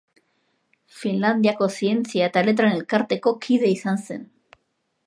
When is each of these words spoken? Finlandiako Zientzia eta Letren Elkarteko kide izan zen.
Finlandiako 1.01 1.67
Zientzia 1.75 2.31
eta 2.31 2.45
Letren 2.49 2.75
Elkarteko 2.79 3.37
kide 3.47 3.73
izan 3.79 4.03
zen. 4.09 4.27